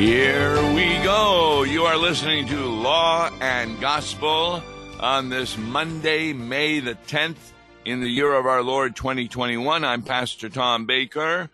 [0.00, 1.62] Here we go.
[1.62, 4.62] You are listening to Law and Gospel
[4.98, 7.52] on this Monday, May the 10th,
[7.84, 9.84] in the year of our Lord 2021.
[9.84, 11.50] I'm Pastor Tom Baker.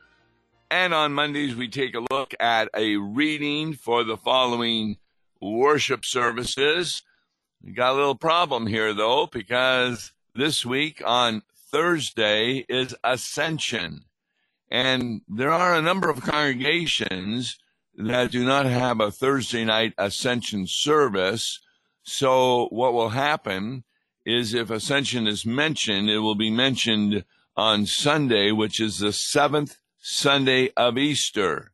[0.71, 4.99] And on Mondays, we take a look at a reading for the following
[5.43, 7.03] worship services.
[7.65, 14.05] We got a little problem here, though, because this week on Thursday is Ascension.
[14.71, 17.59] And there are a number of congregations
[17.97, 21.61] that do not have a Thursday night Ascension service.
[22.03, 23.85] So what will happen
[24.25, 27.25] is if Ascension is mentioned, it will be mentioned
[27.57, 31.73] on Sunday, which is the seventh Sunday of Easter.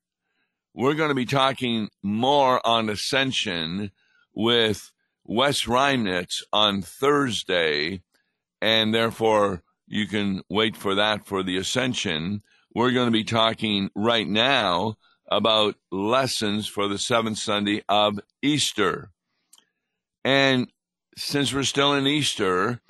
[0.75, 3.91] We're going to be talking more on Ascension
[4.33, 4.93] with
[5.25, 8.03] Wes Reimnitz on Thursday,
[8.61, 12.42] and therefore you can wait for that for the Ascension.
[12.75, 14.97] We're going to be talking right now
[15.36, 19.11] about lessons for the seventh Sunday of Easter.
[20.24, 20.70] And
[21.16, 22.80] since we're still in Easter,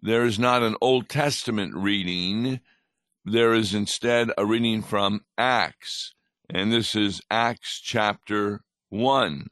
[0.00, 2.60] there is not an Old Testament reading.
[3.24, 6.14] There is instead a reading from Acts,
[6.48, 9.48] and this is Acts chapter 1.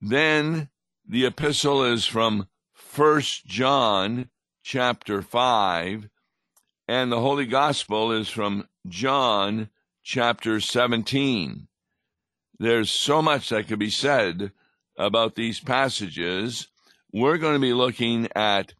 [0.00, 0.70] Then
[1.06, 4.30] the epistle is from First John
[4.62, 6.08] chapter 5,
[6.88, 9.68] and the Holy Gospel is from John
[10.02, 11.68] chapter 17.
[12.58, 14.52] There's so much that could be said
[14.96, 16.68] about these passages.
[17.12, 18.74] We're going to be looking at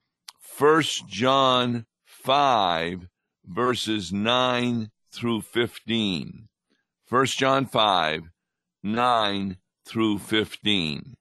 [0.59, 3.09] 1 John 5,
[3.47, 6.49] verses 9 through 15.
[7.09, 8.31] 1 John 5,
[8.83, 11.17] 9 through 15.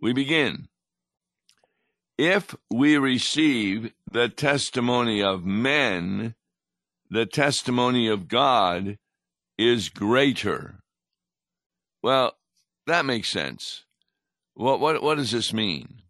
[0.00, 0.68] We begin.
[2.16, 6.34] If we receive the testimony of men,
[7.10, 8.98] the testimony of God
[9.58, 10.80] is greater.
[12.02, 12.36] Well,
[12.86, 13.84] that makes sense.
[14.54, 16.02] What, what, what does this mean?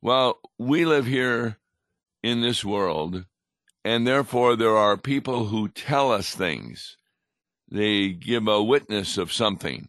[0.00, 1.58] Well, we live here
[2.22, 3.24] in this world,
[3.84, 6.96] and therefore there are people who tell us things.
[7.70, 9.88] They give a witness of something.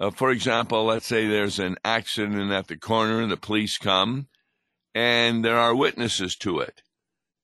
[0.00, 4.28] Uh, for example, let's say there's an accident at the corner and the police come,
[4.94, 6.82] and there are witnesses to it.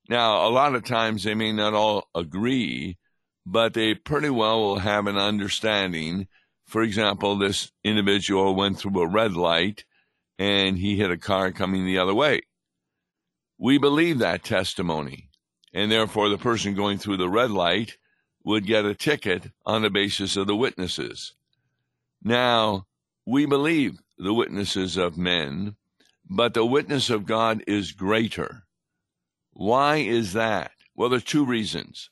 [0.08, 2.98] Now, a lot of times they may not all agree,
[3.46, 6.28] but they pretty well will have an understanding.
[6.66, 9.84] For example, this individual went through a red light
[10.38, 12.42] and he hit a car coming the other way.
[13.58, 15.30] We believe that testimony,
[15.72, 17.96] and therefore the person going through the red light
[18.44, 21.34] would get a ticket on the basis of the witnesses.
[22.22, 22.86] Now,
[23.26, 25.76] we believe the witnesses of men,
[26.28, 28.63] but the witness of God is greater.
[29.54, 30.72] Why is that?
[30.94, 32.10] Well, there's two reasons.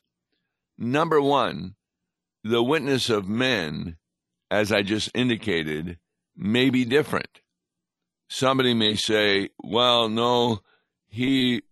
[0.77, 1.75] Number one,
[2.43, 3.97] the witness of men,
[4.49, 5.99] as I just indicated,
[6.35, 7.41] may be different.
[8.29, 10.61] Somebody may say, well, no,
[11.07, 11.63] he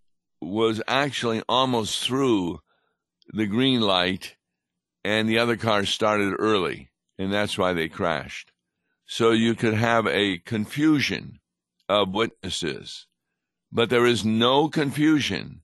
[0.41, 2.59] was actually almost through
[3.33, 4.35] the green light
[5.03, 8.51] and the other car started early, and that's why they crashed.
[9.05, 11.39] So you could have a confusion
[11.89, 13.07] of witnesses.
[13.71, 15.61] But there is no confusion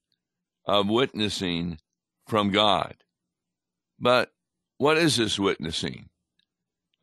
[0.65, 1.79] of witnessing
[2.27, 2.95] from God.
[3.99, 4.31] But
[4.77, 6.09] what is this witnessing?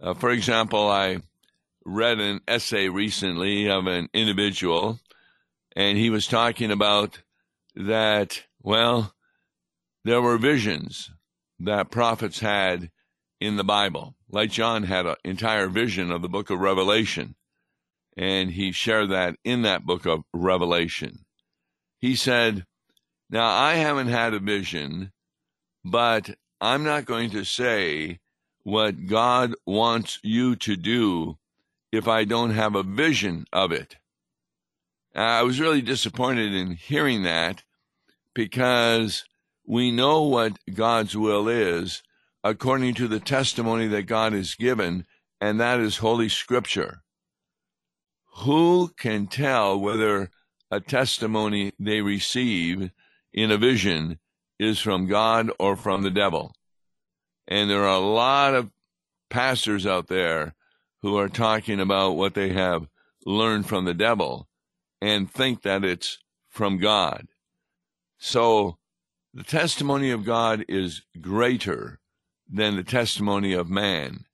[0.00, 1.18] Uh, for example, I
[1.84, 5.00] read an essay recently of an individual,
[5.76, 7.20] and he was talking about
[7.74, 9.14] that, well,
[10.04, 11.10] there were visions
[11.58, 12.90] that prophets had
[13.40, 14.14] in the Bible.
[14.28, 17.34] Like John had an entire vision of the book of Revelation
[18.16, 21.24] and he shared that in that book of Revelation.
[21.98, 22.64] He said,
[23.30, 25.12] Now I haven't had a vision,
[25.84, 28.20] but I'm not going to say
[28.62, 31.38] what God wants you to do
[31.92, 33.96] if I don't have a vision of it.
[35.14, 37.62] I was really disappointed in hearing that
[38.34, 39.24] because
[39.64, 42.02] we know what God's will is
[42.42, 45.06] according to the testimony that God has given,
[45.40, 47.03] and that is Holy Scripture.
[48.38, 50.30] Who can tell whether
[50.70, 52.90] a testimony they receive
[53.32, 54.18] in a vision
[54.58, 56.52] is from God or from the devil?
[57.46, 58.70] And there are a lot of
[59.30, 60.54] pastors out there
[61.02, 62.88] who are talking about what they have
[63.24, 64.48] learned from the devil
[65.00, 67.28] and think that it's from God.
[68.18, 68.78] So
[69.32, 72.00] the testimony of God is greater
[72.50, 74.24] than the testimony of man.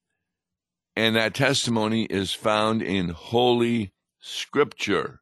[0.97, 5.21] And that testimony is found in Holy Scripture.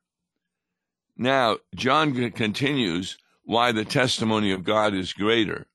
[1.16, 5.66] Now, John continues why the testimony of God is greater.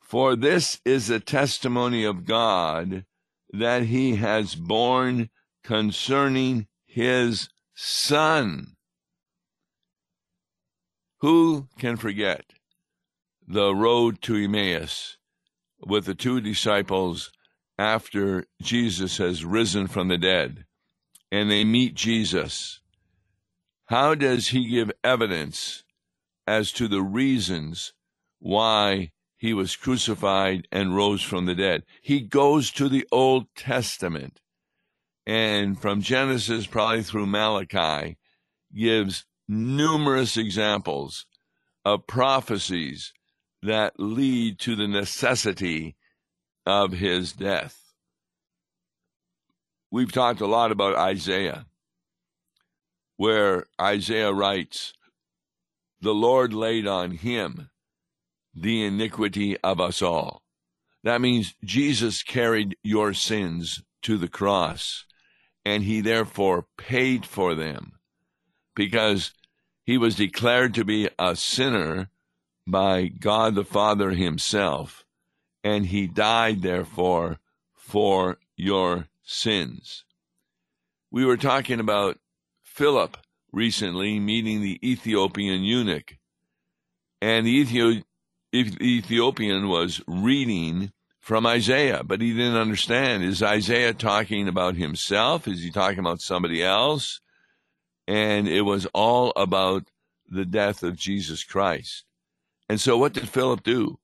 [0.00, 3.04] For this is the testimony of God
[3.52, 5.30] that he has borne
[5.62, 8.76] concerning his son.
[11.20, 12.44] Who can forget
[13.46, 15.18] the road to Emmaus
[15.80, 17.30] with the two disciples
[17.78, 20.64] after Jesus has risen from the dead
[21.30, 22.80] and they meet Jesus?
[23.86, 25.84] How does he give evidence
[26.46, 27.92] as to the reasons
[28.38, 31.84] why he was crucified and rose from the dead?
[32.02, 34.40] He goes to the Old Testament
[35.26, 38.16] and from Genesis probably through Malachi
[38.74, 41.26] gives numerous examples
[41.84, 43.12] of prophecies
[43.62, 45.96] that lead to the necessity
[46.66, 47.78] of his death.
[49.90, 51.66] We've talked a lot about Isaiah,
[53.16, 54.94] where Isaiah writes,
[56.00, 57.70] The Lord laid on him
[58.54, 60.42] the iniquity of us all.
[61.04, 65.04] That means Jesus carried your sins to the cross,
[65.64, 67.92] and he therefore paid for them
[68.74, 69.32] because
[69.84, 72.08] he was declared to be a sinner
[72.66, 75.01] by God the Father himself,
[75.64, 77.38] and he died, therefore,
[77.74, 80.04] for your sins.
[81.10, 82.18] We were talking about
[82.62, 83.16] Philip
[83.52, 86.16] recently meeting the Ethiopian eunuch,
[87.20, 88.04] and the
[88.54, 93.22] Ethiopian was reading from Isaiah, but he didn't understand.
[93.22, 95.46] Is Isaiah talking about himself?
[95.46, 97.20] Is he talking about somebody else?
[98.06, 99.88] and it was all about
[100.28, 102.04] the death of Jesus Christ.
[102.68, 103.98] And so, what did Philip do?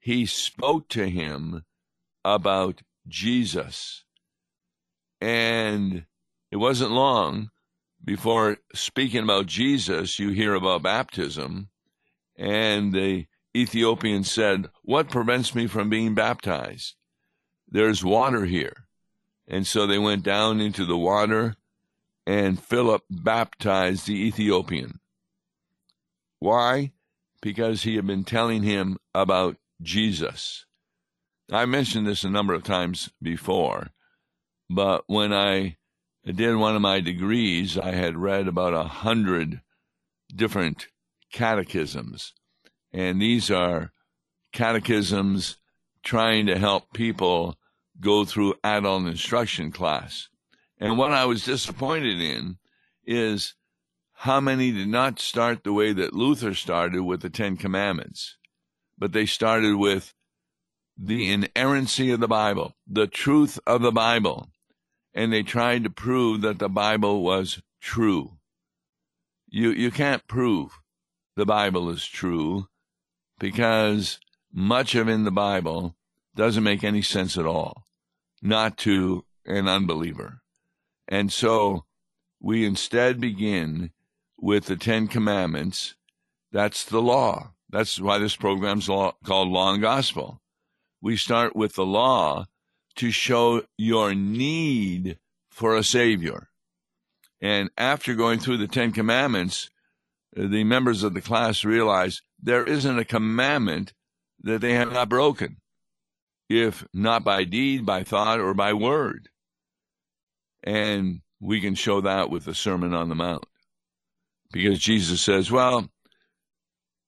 [0.00, 1.64] He spoke to him
[2.24, 4.04] about Jesus.
[5.20, 6.06] And
[6.50, 7.50] it wasn't long
[8.02, 11.68] before speaking about Jesus, you hear about baptism.
[12.36, 16.94] And the Ethiopian said, What prevents me from being baptized?
[17.68, 18.86] There's water here.
[19.46, 21.56] And so they went down into the water
[22.26, 25.00] and Philip baptized the Ethiopian.
[26.38, 26.92] Why?
[27.42, 30.66] Because he had been telling him about Jesus.
[31.50, 33.88] I mentioned this a number of times before,
[34.68, 35.76] but when I
[36.24, 39.62] did one of my degrees, I had read about a hundred
[40.34, 40.88] different
[41.32, 42.34] catechisms.
[42.92, 43.92] And these are
[44.52, 45.56] catechisms
[46.02, 47.56] trying to help people
[48.00, 50.28] go through adult instruction class.
[50.78, 52.58] And what I was disappointed in
[53.04, 53.54] is
[54.12, 58.36] how many did not start the way that Luther started with the Ten Commandments,
[59.00, 60.14] but they started with
[60.96, 64.50] the inerrancy of the Bible, the truth of the Bible,
[65.14, 68.36] and they tried to prove that the Bible was true.
[69.48, 70.78] You, you can't prove
[71.34, 72.68] the Bible is true
[73.38, 74.20] because
[74.52, 75.96] much of in the Bible
[76.36, 77.84] doesn't make any sense at all,
[78.42, 80.42] not to an unbeliever.
[81.08, 81.86] And so
[82.38, 83.92] we instead begin
[84.36, 85.94] with the Ten Commandments.
[86.52, 87.52] That's the law.
[87.70, 90.40] That's why this program's called Law and Gospel.
[91.00, 92.46] We start with the law
[92.96, 95.18] to show your need
[95.50, 96.48] for a Savior.
[97.40, 99.70] And after going through the Ten Commandments,
[100.34, 103.92] the members of the class realize there isn't a commandment
[104.42, 105.58] that they have not broken,
[106.48, 109.28] if not by deed, by thought, or by word.
[110.62, 113.44] And we can show that with the Sermon on the Mount.
[114.52, 115.88] Because Jesus says, well,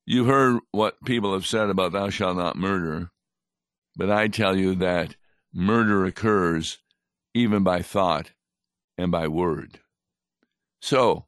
[0.04, 3.11] you heard what people have said about thou shalt not murder,
[3.97, 5.16] but I tell you that
[5.52, 6.78] murder occurs
[7.35, 8.32] even by thought
[8.99, 9.80] and by word.
[10.80, 11.26] So,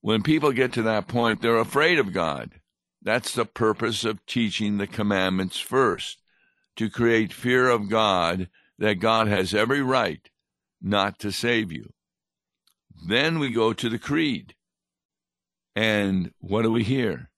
[0.00, 2.60] when people get to that point, they're afraid of God.
[3.02, 6.22] That's the purpose of teaching the commandments first,
[6.76, 10.28] to create fear of God that God has every right
[10.80, 11.92] not to save you.
[13.06, 14.54] Then we go to the creed.
[15.74, 17.30] And what do we hear?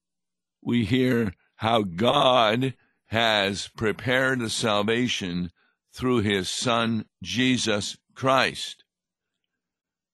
[0.69, 2.75] We hear how God
[3.07, 5.51] has prepared the salvation
[5.91, 8.83] through his Son, Jesus Christ.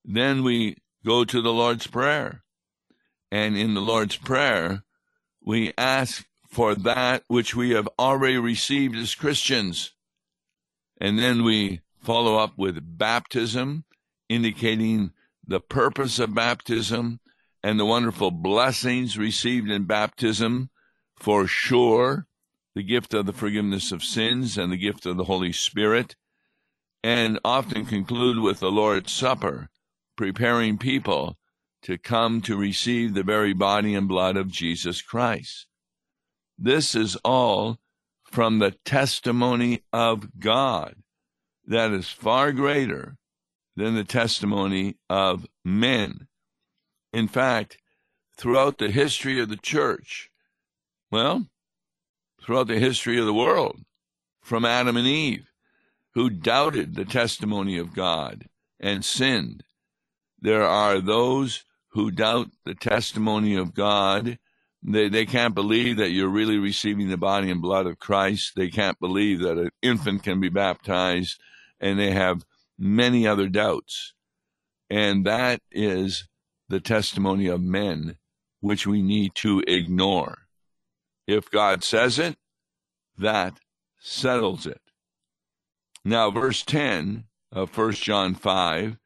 [0.05, 2.45] Then we go to the Lord's Prayer.
[3.29, 4.85] And in the Lord's Prayer,
[5.45, 9.91] we ask for that which we have already received as Christians.
[11.01, 13.83] And then we follow up with baptism,
[14.29, 15.11] indicating
[15.45, 17.19] the purpose of baptism
[17.65, 20.69] and the wonderful blessings received in baptism.
[21.15, 22.27] For sure,
[22.75, 26.15] the gift of the forgiveness of sins and the gift of the Holy Spirit,
[27.03, 29.69] and often conclude with the Lord's Supper,
[30.15, 31.39] preparing people
[31.81, 35.65] to come to receive the very body and blood of Jesus Christ.
[36.59, 37.79] This is all
[38.25, 40.97] from the testimony of God
[41.65, 43.17] that is far greater
[43.75, 46.27] than the testimony of men.
[47.15, 47.77] In fact,
[48.35, 50.29] throughout the history of the church,
[51.09, 51.47] well,
[52.41, 53.85] throughout the history of the world,
[54.41, 55.49] from Adam and Eve,
[56.13, 58.49] who doubted the testimony of God
[58.81, 59.63] and sinned,
[60.41, 64.37] there are those who doubt the testimony of God.
[64.83, 68.57] They, they can't believe that you're really receiving the body and blood of Christ.
[68.57, 71.39] They can't believe that an infant can be baptized,
[71.79, 72.45] and they have
[72.77, 74.13] many other doubts.
[74.89, 76.27] And that is
[76.67, 78.17] the testimony of men,
[78.59, 80.47] which we need to ignore.
[81.27, 82.37] If God says it,
[83.17, 83.59] that
[83.99, 84.81] settles it.
[86.03, 88.97] Now, verse 10 of 1 John 5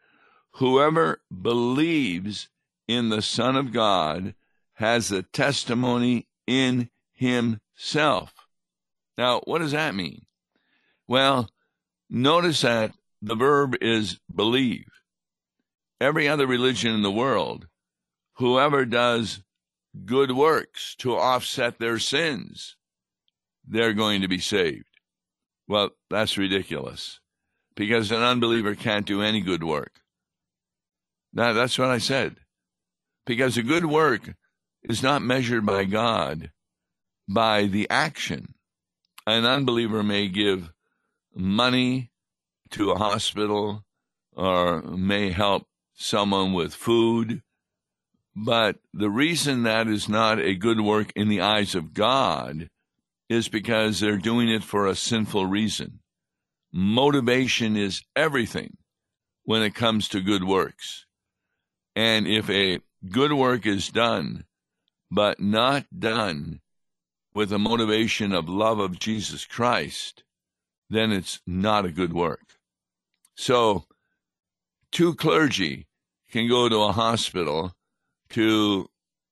[0.54, 2.50] Whoever believes
[2.88, 4.36] in the Son of God
[4.74, 8.34] has a testimony in himself.
[9.18, 10.26] Now, what does that mean?
[11.08, 11.50] Well,
[12.10, 14.88] notice that the verb is believe.
[16.02, 17.68] Every other religion in the world,
[18.36, 19.44] whoever does
[20.06, 22.76] good works to offset their sins,
[23.68, 24.86] they're going to be saved.
[25.68, 27.20] Well, that's ridiculous
[27.76, 30.02] because an unbeliever can't do any good work.
[31.32, 32.38] Now, that's what I said.
[33.26, 34.34] Because a good work
[34.84, 36.52] is not measured by God
[37.28, 38.56] by the action.
[39.28, 40.74] An unbeliever may give
[41.36, 42.12] money
[42.72, 43.86] to a hospital
[44.36, 45.69] or may help
[46.00, 47.44] someone with food.
[48.36, 52.70] But the reason that is not a good work in the eyes of God
[53.28, 56.00] is because they're doing it for a sinful reason.
[56.72, 58.78] Motivation is everything
[59.44, 61.06] when it comes to good works.
[61.96, 62.80] And if a
[63.10, 64.46] good work is done,
[65.12, 66.62] but not done
[67.34, 70.24] with the motivation of love of Jesus Christ,
[70.90, 72.58] then it's not a good work.
[73.36, 73.86] So,
[74.92, 75.88] two clergy
[76.32, 77.74] can go to a hospital
[78.30, 78.90] to,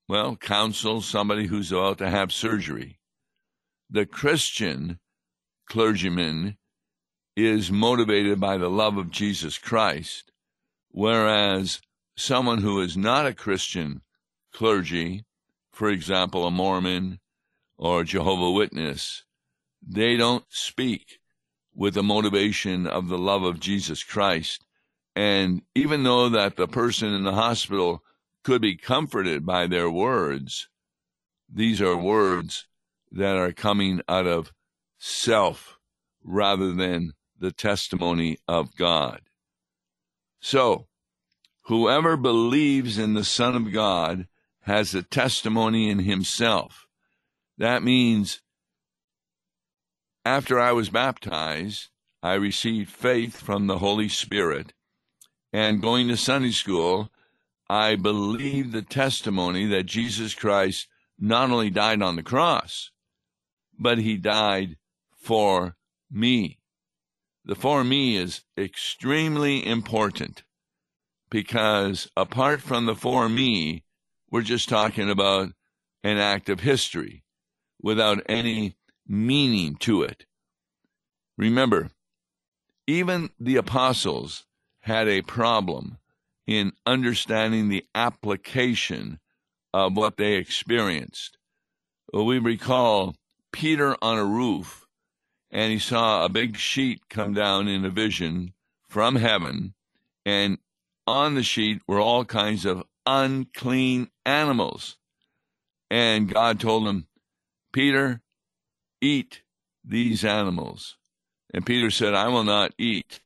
[0.08, 2.98] well, counsel somebody who's about to have surgery
[3.90, 5.00] the Christian
[5.68, 6.58] clergyman
[7.36, 10.32] is motivated by the love of Jesus Christ,
[10.90, 11.82] whereas
[12.16, 14.02] someone who is not a Christian
[14.52, 15.24] clergy,
[15.72, 17.20] for example, a Mormon
[17.78, 19.24] or a Jehovah Witness,
[19.82, 21.20] they don't speak
[21.74, 24.66] with the motivation of the love of Jesus Christ.
[25.18, 28.04] And even though that the person in the hospital
[28.44, 30.70] could be comforted by their words,
[31.52, 32.68] these are words
[33.12, 34.54] that are coming out of
[35.00, 35.80] self
[36.24, 39.22] rather than the testimony of God.
[40.40, 40.86] So,
[41.64, 44.28] whoever believes in the Son of God
[44.66, 46.86] has a testimony in himself.
[47.58, 48.44] That means
[50.24, 51.88] after I was baptized,
[52.22, 54.74] I received faith from the Holy Spirit.
[55.54, 57.10] And going to Sunday school,
[57.70, 60.88] I believe the testimony that Jesus Christ
[61.20, 62.92] not only died on the cross,
[63.80, 64.78] but he died
[65.16, 65.76] for
[66.12, 66.60] me.
[67.46, 70.44] The for me is extremely important
[71.30, 73.84] because apart from the for me,
[74.30, 75.50] we're just talking about
[76.04, 77.24] an act of history
[77.82, 78.76] without any
[79.08, 80.26] meaning to it.
[81.38, 81.92] Remember,
[82.86, 84.46] even the apostles
[84.88, 85.98] had a problem
[86.48, 89.20] in understanding the application
[89.74, 91.38] of what they experienced.
[92.14, 93.14] Well, we recall
[93.52, 94.86] Peter on a roof
[95.52, 98.54] and he saw a big sheet come down in a vision
[98.88, 99.74] from heaven,
[100.26, 100.58] and
[101.06, 104.98] on the sheet were all kinds of unclean animals.
[105.90, 107.08] And God told him,
[107.72, 108.22] Peter,
[109.02, 109.42] eat
[109.84, 110.98] these animals.
[111.54, 113.22] And Peter said, I will not eat.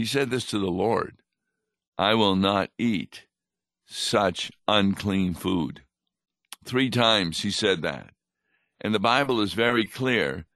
[0.00, 1.18] He said this to the Lord
[1.98, 3.26] I will not eat
[3.84, 5.82] such unclean food.
[6.64, 8.14] Three times he said that.
[8.80, 10.46] And the Bible is very clear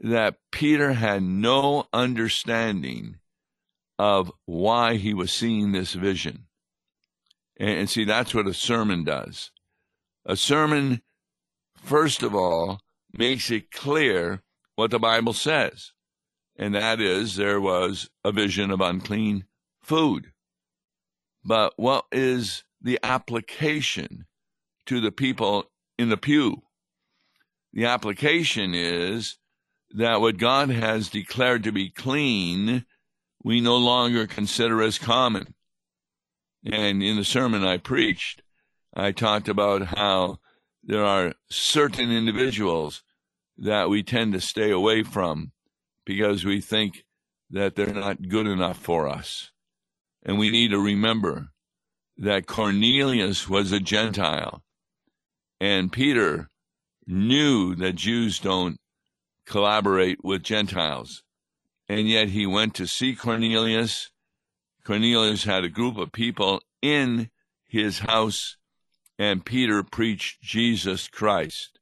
[0.00, 3.18] that Peter had no understanding
[4.00, 6.46] of why he was seeing this vision.
[7.56, 9.52] And, see, that's what a sermon does.
[10.26, 11.02] A sermon,
[11.76, 12.80] first of all,
[13.12, 14.42] makes it clear
[14.74, 15.92] what the Bible says.
[16.56, 19.44] And that is, there was a vision of unclean
[19.82, 20.32] food.
[21.44, 24.26] But what is the application
[24.86, 26.62] to the people in the pew?
[27.72, 29.38] The application is
[29.90, 32.84] that what God has declared to be clean,
[33.42, 35.54] we no longer consider as common.
[36.64, 38.42] And in the sermon I preached,
[38.94, 40.38] I talked about how
[40.84, 43.02] there are certain individuals
[43.56, 45.52] that we tend to stay away from
[46.04, 47.04] because we think
[47.50, 49.50] that they're not good enough for us.
[50.22, 51.48] And we need to remember
[52.16, 54.62] that Cornelius was a Gentile,
[55.60, 56.48] and Peter
[57.06, 58.76] knew that Jews don't
[59.46, 61.22] collaborate with Gentiles.
[61.88, 64.10] And yet he went to see Cornelius.
[64.84, 67.30] Cornelius had a group of people in
[67.66, 68.56] his house,
[69.18, 71.78] and Peter preached Jesus Christ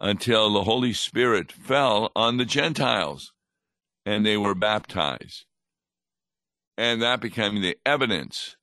[0.00, 3.32] until the Holy Spirit fell on the Gentiles
[4.06, 5.44] and they were baptized.
[6.76, 8.56] And that became the evidence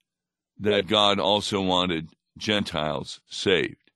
[0.57, 3.91] that God also wanted Gentiles saved.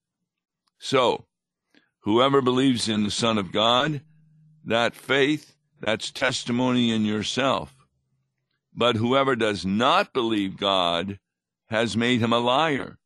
[0.78, 1.26] So,
[2.02, 4.02] whoever believes in the Son of God,
[4.66, 7.74] that faith, that's testimony in yourself.
[8.74, 11.20] But whoever does not believe God
[11.70, 12.98] has made him a liar,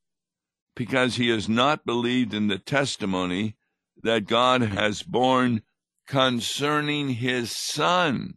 [0.76, 3.56] because he has not believed in the testimony
[4.04, 5.64] that God has borne
[6.08, 8.36] concerning his Son.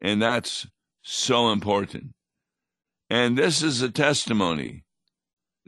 [0.00, 0.66] And that's
[1.02, 2.14] so important.
[3.10, 4.84] And this is a testimony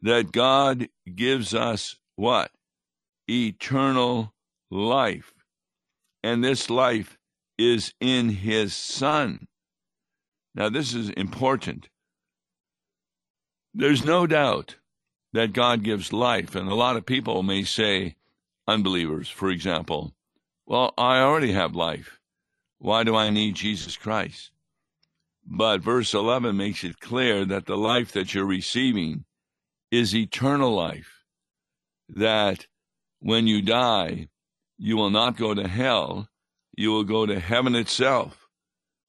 [0.02, 2.50] that God gives us what?
[3.28, 4.34] Eternal
[4.70, 5.32] life.
[6.22, 7.18] And this life
[7.58, 9.46] is in his Son.
[10.54, 11.88] Now, this is important.
[13.72, 14.76] There's no doubt
[15.32, 16.54] that God gives life.
[16.54, 18.16] And a lot of people may say,
[18.70, 20.14] unbelievers, for example,
[20.64, 22.20] well, I already have life.
[22.78, 24.52] Why do I need Jesus Christ?
[25.44, 29.24] But verse 11 makes it clear that the life that you're receiving
[29.90, 31.24] is eternal life.
[32.08, 32.66] That
[33.18, 34.28] when you die,
[34.78, 36.28] you will not go to hell,
[36.76, 38.46] you will go to heaven itself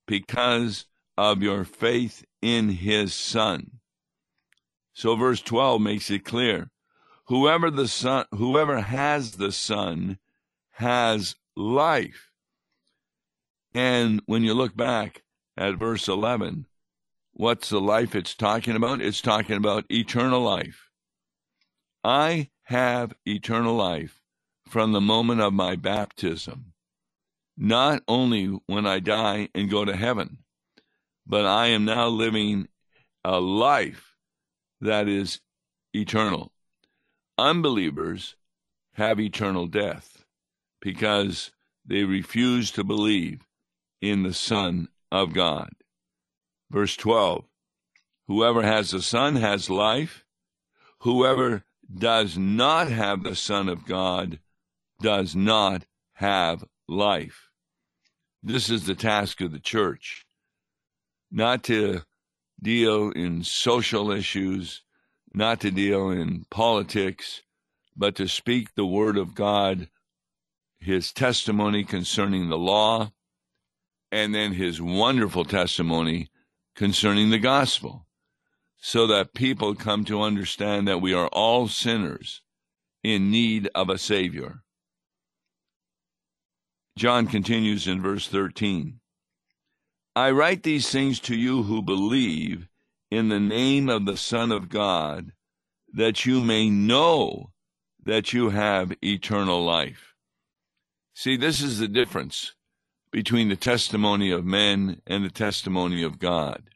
[0.08, 0.88] because
[1.18, 3.80] of your faith in his son.
[4.94, 6.71] So verse 12 makes it clear.
[7.32, 10.20] Whoever the son whoever has the son
[10.72, 12.30] has life.
[13.74, 15.24] And when you look back
[15.56, 16.66] at verse 11.
[17.32, 19.00] What's the life it's talking about?
[19.00, 20.90] It's talking about eternal life.
[22.04, 24.22] I have eternal life
[24.68, 26.74] from the moment of my baptism,
[27.56, 30.40] not only when I die and go to heaven,
[31.26, 32.68] but I am now living
[33.24, 34.18] a life
[34.82, 35.40] that is
[35.94, 36.52] eternal.
[37.38, 38.36] Unbelievers
[38.94, 40.26] have eternal death
[40.82, 41.52] because
[41.86, 43.48] they refuse to believe
[44.02, 45.72] in the Son of God.
[46.70, 47.46] Verse 12
[48.28, 50.26] Whoever has the Son has life.
[51.00, 51.64] Whoever
[51.94, 54.40] does not have the Son of God
[55.02, 57.50] does not have life.
[58.44, 60.26] This is the task of the church,
[61.32, 62.02] not to
[62.62, 64.84] deal in social issues,
[65.34, 67.42] not to deal in politics,
[67.96, 69.90] but to speak the word of God,
[70.80, 73.12] his testimony concerning the law,
[74.12, 76.30] and then his wonderful testimony
[76.76, 78.08] concerning the gospel,
[78.78, 82.42] so that people come to understand that we are all sinners
[83.04, 84.64] in need of a Savior.
[86.98, 89.00] John continues in verse 13
[90.14, 92.68] I write these things to you who believe
[93.12, 95.34] in the name of the Son of God,
[95.94, 97.52] that you may know
[98.04, 100.16] that you have eternal life.
[101.14, 102.54] See, this is the difference
[103.12, 106.70] between the testimony of men and the testimony of God.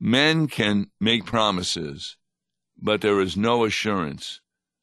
[0.00, 2.16] Men can make promises,
[2.76, 4.40] but there is no assurance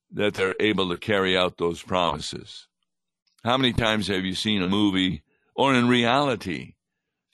[0.10, 2.68] that they're able to carry out those promises.
[3.44, 6.76] How many times have you seen a movie or in reality,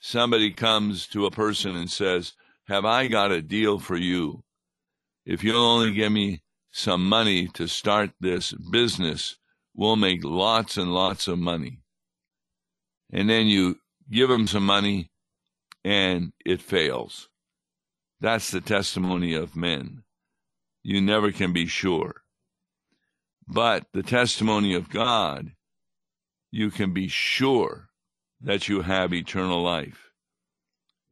[0.00, 2.32] somebody comes to a person and says,
[2.66, 4.42] Have I got a deal for you?
[5.26, 9.36] If you'll only give me some money to start this business,
[9.74, 11.80] we'll make lots and lots of money
[13.14, 13.78] and then you
[14.10, 15.10] give them some money
[15.84, 17.28] and it fails.
[18.20, 20.02] That's the testimony of men.
[20.82, 22.22] You never can be sure.
[23.46, 25.52] But the testimony of God,
[26.50, 27.88] you can be sure
[28.40, 30.10] that you have eternal life.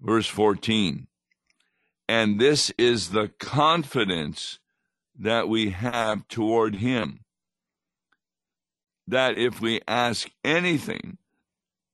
[0.01, 1.07] Verse 14.
[2.09, 4.59] And this is the confidence
[5.19, 7.21] that we have toward Him.
[9.07, 11.19] That if we ask anything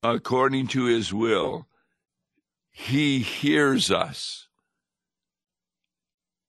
[0.03, 1.67] according to his will,
[2.71, 4.49] he hears us.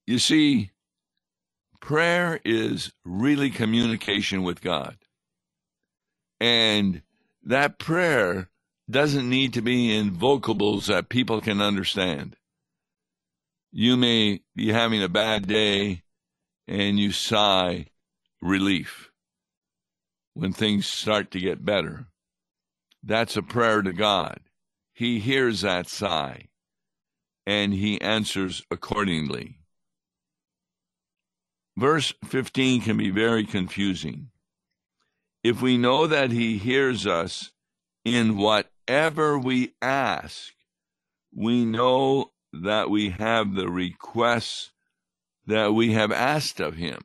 [0.06, 0.70] You see,
[1.80, 4.96] prayer is really communication with God.
[6.40, 7.02] And
[7.42, 8.48] that prayer
[8.88, 12.36] doesn't need to be in vocables that people can understand.
[13.72, 16.02] You may be having a bad day
[16.66, 17.86] and you sigh
[18.42, 19.10] relief
[20.34, 22.06] when things start to get better.
[23.02, 24.40] That's a prayer to God.
[24.92, 26.48] he hears that sigh
[27.46, 29.56] and he answers accordingly.
[31.76, 34.30] Verse 15 can be very confusing.
[35.42, 37.52] If we know that he hears us
[38.04, 40.52] in whatever we ask,
[41.34, 44.70] we know that we have the requests
[45.46, 47.00] that we have asked of him.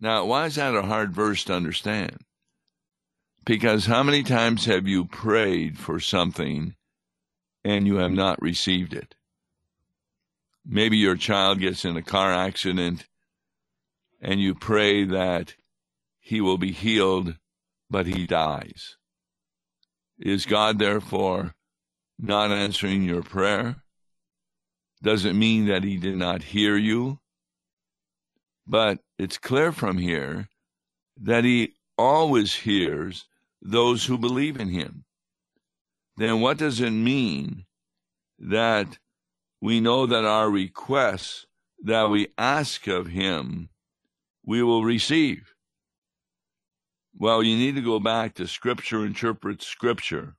[0.00, 2.18] Now, why is that a hard verse to understand?
[3.44, 6.74] Because how many times have you prayed for something
[7.64, 9.14] and you have not received it?
[10.64, 13.06] Maybe your child gets in a car accident
[14.20, 15.54] and you pray that
[16.20, 17.36] he will be healed,
[17.88, 18.96] but he dies.
[20.18, 21.54] Is God therefore
[22.18, 23.76] not answering your prayer?
[25.02, 27.20] Does it mean that he did not hear you?
[28.66, 30.48] But it's clear from here
[31.20, 33.26] that he always hears
[33.62, 35.04] those who believe in him.
[36.16, 37.64] Then what does it mean
[38.38, 38.98] that
[39.60, 41.46] we know that our requests
[41.82, 43.68] that we ask of him
[44.44, 45.54] we will receive?
[47.16, 50.36] Well, you need to go back to Scripture interprets Scripture.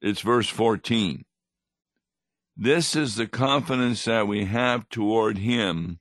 [0.00, 1.24] It's verse 14.
[2.60, 6.00] This is the confidence that we have toward Him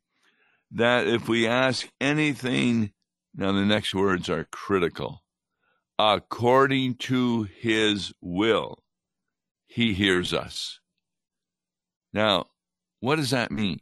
[0.72, 2.94] that if we ask anything,
[3.36, 5.22] now the next words are critical,
[6.00, 8.80] according to His will,
[9.68, 10.80] He hears us.
[12.12, 12.48] Now,
[13.02, 13.80] what does that mean?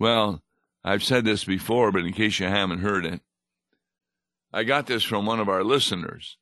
[0.00, 0.42] Well,
[0.82, 3.20] I've said this before, but in case you haven't heard it,
[4.52, 6.36] I got this from one of our listeners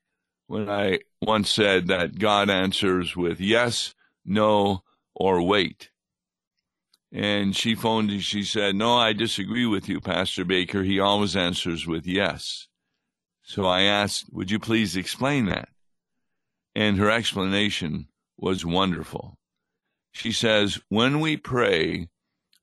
[0.47, 3.95] when I once said that God answers with yes,
[4.27, 4.83] no,
[5.15, 5.91] or wait.
[7.13, 10.83] And she phoned and she said, No, I disagree with you, Pastor Baker.
[10.83, 12.69] He always answers with yes.
[13.43, 15.69] So I asked, Would you please explain that?
[16.75, 19.39] And her explanation was wonderful.
[20.13, 22.09] She says, When we pray,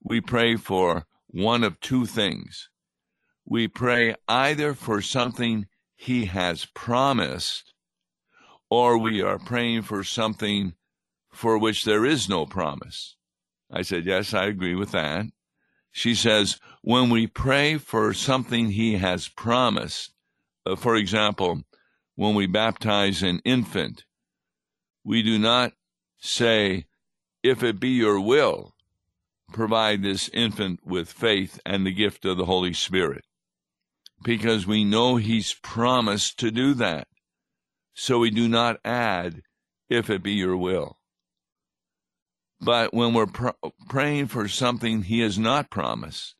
[0.04, 2.70] we pray for one of two things.
[3.46, 7.74] We pray either for something he has promised,
[8.70, 10.74] or we are praying for something
[11.34, 13.16] for which there is no promise.
[13.72, 15.26] I said, Yes, I agree with that.
[15.92, 20.14] She says, When we pray for something He has promised,
[20.66, 21.64] uh, for example,
[22.16, 24.06] when we baptize an infant,
[25.04, 25.74] we do not
[26.20, 26.86] say,
[27.42, 28.76] If it be your will,
[29.52, 33.26] provide this infant with faith and the gift of the Holy Spirit.
[34.24, 37.08] Because we know He's promised to do that.
[37.96, 39.42] So we do not add,
[39.90, 41.00] If it be your will.
[42.64, 43.50] But when we're pr-
[43.90, 46.36] praying for something He has not promised,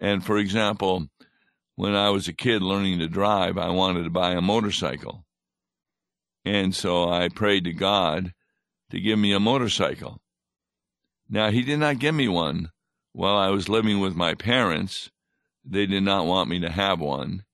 [0.00, 1.08] and for example,
[1.76, 5.24] when I was a kid learning to drive, I wanted to buy a motorcycle.
[6.44, 8.32] And so I prayed to God
[8.90, 10.20] to give me a motorcycle.
[11.28, 12.70] Now, He did not give me one
[13.12, 15.10] while I was living with my parents.
[15.64, 17.44] They did not want me to have one.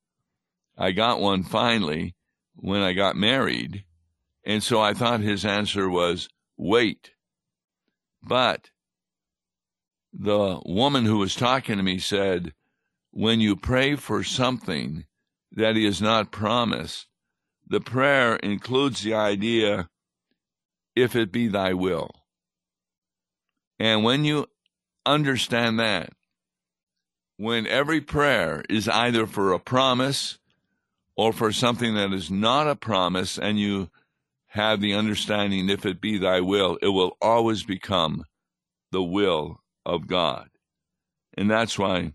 [0.76, 2.14] I got one finally
[2.54, 3.84] when I got married.
[4.44, 7.11] And so I thought His answer was, wait.
[8.22, 8.70] But
[10.12, 12.52] the woman who was talking to me said,
[13.10, 15.06] when you pray for something
[15.50, 17.06] that is not promised,
[17.66, 19.88] the prayer includes the idea,
[20.94, 22.10] if it be thy will.
[23.78, 24.46] And when you
[25.04, 26.12] understand that,
[27.36, 30.38] when every prayer is either for a promise
[31.16, 33.90] or for something that is not a promise, and you
[34.52, 38.22] have the understanding, if it be thy will, it will always become
[38.90, 40.50] the will of God.
[41.38, 42.12] And that's why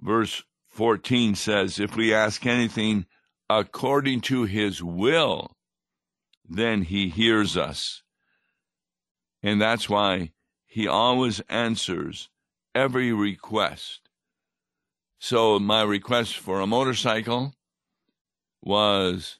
[0.00, 3.06] verse 14 says, if we ask anything
[3.48, 5.54] according to his will,
[6.48, 8.02] then he hears us.
[9.40, 10.32] And that's why
[10.66, 12.30] he always answers
[12.74, 14.00] every request.
[15.20, 17.54] So my request for a motorcycle
[18.60, 19.38] was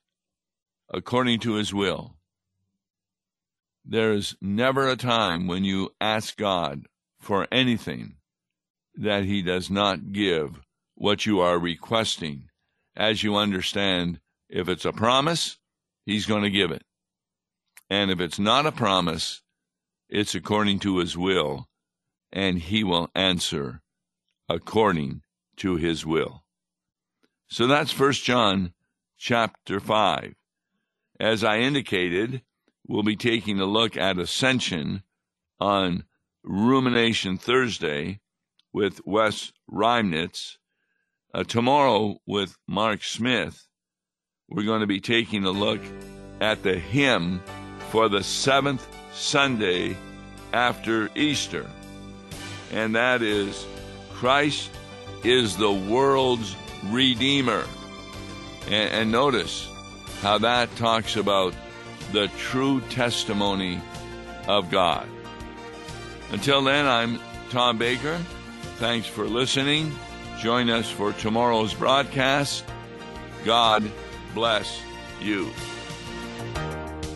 [0.94, 2.14] according to his will.
[3.84, 6.86] There's never a time when you ask God
[7.18, 8.14] for anything
[8.94, 10.60] that he does not give
[10.94, 12.44] what you are requesting.
[12.96, 15.58] As you understand, if it's a promise,
[16.06, 16.84] he's going to give it.
[17.90, 19.42] And if it's not a promise,
[20.08, 21.68] it's according to his will,
[22.32, 23.82] and he will answer
[24.48, 25.22] according
[25.56, 26.44] to his will.
[27.48, 28.74] So that's First John
[29.18, 30.34] chapter 5.
[31.24, 32.42] As I indicated,
[32.86, 35.04] we'll be taking a look at ascension
[35.58, 36.04] on
[36.42, 38.20] Rumination Thursday
[38.74, 40.58] with Wes Reimnitz.
[41.32, 43.66] Uh, tomorrow with Mark Smith,
[44.50, 45.80] we're going to be taking a look
[46.42, 47.42] at the hymn
[47.88, 49.96] for the seventh Sunday
[50.52, 51.66] after Easter.
[52.70, 53.64] And that is
[54.12, 54.70] Christ
[55.24, 57.64] is the world's Redeemer.
[58.66, 59.70] And, and notice
[60.20, 61.54] how that talks about
[62.12, 63.80] the true testimony
[64.46, 65.08] of God.
[66.30, 68.18] Until then, I'm Tom Baker.
[68.76, 69.94] Thanks for listening.
[70.40, 72.64] Join us for tomorrow's broadcast.
[73.44, 73.90] God
[74.34, 74.82] bless
[75.20, 75.50] you.